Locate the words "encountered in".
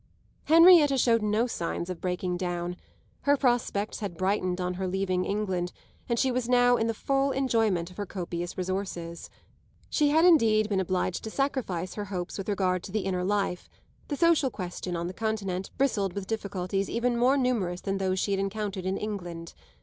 18.39-18.97